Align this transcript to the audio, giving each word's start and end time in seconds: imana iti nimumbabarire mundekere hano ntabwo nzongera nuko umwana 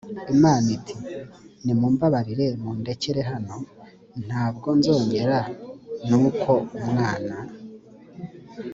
imana 0.35 0.67
iti 0.77 0.93
nimumbabarire 1.63 2.45
mundekere 2.61 3.21
hano 3.31 3.55
ntabwo 4.25 4.67
nzongera 4.77 5.37
nuko 6.07 6.51
umwana 6.81 7.35